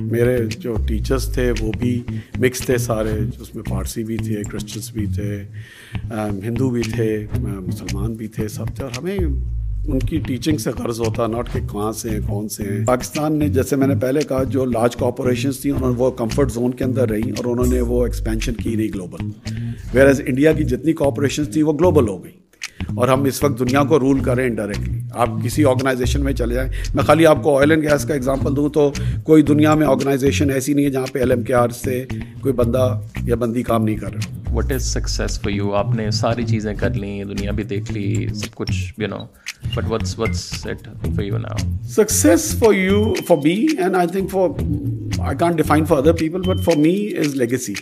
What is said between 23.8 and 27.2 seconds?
کو رول کریں انڈائریکٹلی آپ کسی آرگنائزیشن میں چلے جائیں۔ میں